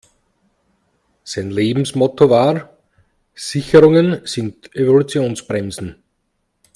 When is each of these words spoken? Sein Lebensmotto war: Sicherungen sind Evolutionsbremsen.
Sein 1.23 1.51
Lebensmotto 1.51 2.31
war: 2.31 2.75
Sicherungen 3.35 4.25
sind 4.25 4.75
Evolutionsbremsen. 4.75 6.01